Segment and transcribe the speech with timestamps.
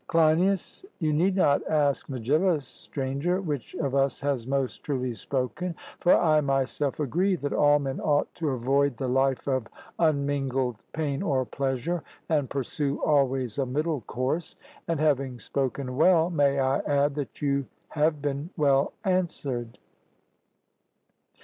[0.07, 6.11] CLEINIAS: You need not ask Megillus, Stranger, which of us has most truly spoken; for
[6.15, 9.67] I myself agree that all men ought to avoid the life of
[9.99, 14.55] unmingled pain or pleasure, and pursue always a middle course.
[14.87, 19.77] And having spoken well, may I add that you have been well answered?